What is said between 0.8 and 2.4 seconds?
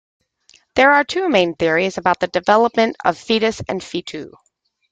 are two main theories about the